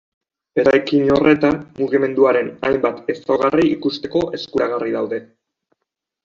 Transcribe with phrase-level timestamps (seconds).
[0.61, 5.21] Eraikin horretan, mugimenduaren hainbat ezaugarri ikusteko eskuragarri daude.